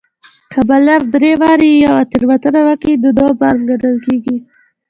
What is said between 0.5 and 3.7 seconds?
که بالر درې واري يوه تېروتنه وکي؛ نو نو بال